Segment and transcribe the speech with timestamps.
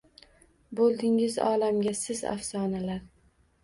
[0.79, 3.09] Bo‘ldingiz olamga siz afsonalar